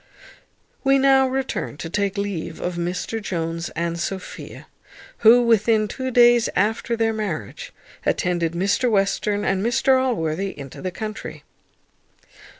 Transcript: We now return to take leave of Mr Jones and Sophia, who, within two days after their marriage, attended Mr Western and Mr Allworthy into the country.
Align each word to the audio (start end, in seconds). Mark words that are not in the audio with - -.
We 0.83 0.97
now 0.97 1.27
return 1.27 1.77
to 1.77 1.87
take 1.87 2.17
leave 2.17 2.59
of 2.59 2.73
Mr 2.75 3.21
Jones 3.21 3.69
and 3.75 3.99
Sophia, 3.99 4.65
who, 5.19 5.43
within 5.43 5.87
two 5.87 6.09
days 6.09 6.49
after 6.55 6.97
their 6.97 7.13
marriage, 7.13 7.71
attended 8.03 8.53
Mr 8.53 8.89
Western 8.89 9.45
and 9.45 9.63
Mr 9.63 10.01
Allworthy 10.03 10.57
into 10.57 10.81
the 10.81 10.89
country. 10.89 11.43